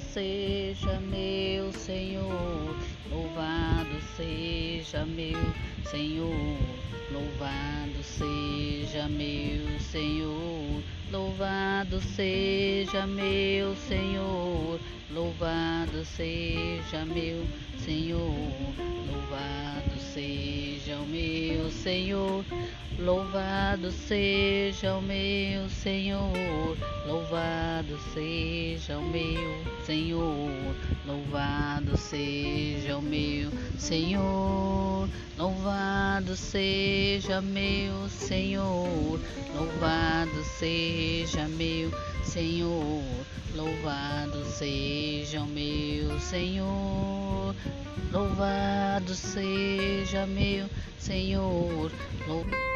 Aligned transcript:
seja 0.00 1.00
meu 1.00 1.72
Senhor, 1.72 2.76
louvado 3.10 4.00
seja 4.16 5.06
meu 5.06 5.38
Senhor, 5.84 6.58
louvado 7.12 8.02
seja 8.02 9.08
meu 9.08 9.78
Senhor, 9.78 10.82
louvado 11.12 12.00
seja 12.00 13.06
meu 13.06 13.76
Senhor, 13.76 14.80
louvado 15.10 16.04
seja 16.04 17.04
meu 17.06 17.46
Senhor, 17.78 18.74
louvado 19.06 20.00
seja 20.12 20.57
o 20.96 21.06
meu 21.06 21.70
Senhor, 21.70 22.44
louvado 22.98 23.90
seja 23.90 24.94
o 24.96 25.02
meu 25.02 25.68
Senhor, 25.68 26.78
louvado 27.06 27.98
seja 28.14 28.98
o 28.98 29.02
meu 29.02 29.84
Senhor, 29.84 30.74
louvado 31.04 31.96
seja 31.96 32.96
o 32.96 33.02
meu 33.02 33.50
Senhor, 33.76 35.08
louvado 35.36 36.34
seja 36.36 37.40
meu 37.42 38.08
Senhor, 38.08 39.20
louvado 39.54 40.44
seja 40.58 41.48
meu 41.48 41.90
Senhor, 42.24 43.26
louvado 43.54 44.44
seja 44.44 45.42
o 45.42 45.46
meu 45.46 46.18
Senhor, 47.48 47.54
louvado 48.12 49.14
seja 49.14 50.26
meu 50.26 50.68
Senhor. 50.98 51.90
Louvado 52.26 52.67